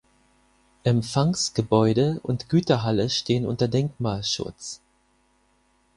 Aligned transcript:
Empfangsgebäude 0.83 2.19
und 2.23 2.49
Güterhalle 2.49 3.07
stehen 3.11 3.45
unter 3.45 3.67
Denkmalschutz. 3.67 4.81